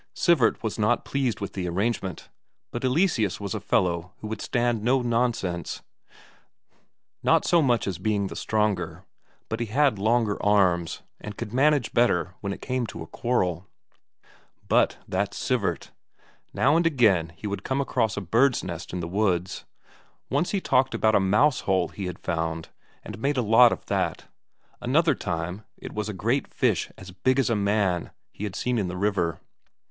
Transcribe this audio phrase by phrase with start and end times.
[0.15, 2.29] Sivert was not pleased with the arrangement,
[2.71, 5.83] but Eleseus was a fellow who would stand no nonsense.
[7.21, 9.05] Not so much as being the stronger,
[9.47, 13.67] but he had longer arms, and could manage better when it came to a quarrel.
[14.67, 15.91] But that Sivert!
[16.51, 19.65] Now and again he would come across a bird's nest in the woods;
[20.31, 22.69] once he talked about a mouse hole he had found,
[23.03, 24.25] and made a lot of that;
[24.81, 28.79] another time it was a great fish as big as a man, he had seen
[28.79, 29.39] in the river.